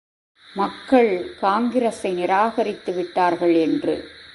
மக்கள் 0.55 1.11
காங்கிரஸை 1.41 2.13
நிராகரித்து 2.13 2.93
விட்டார்கள் 2.93 3.55
என்று! 3.55 3.95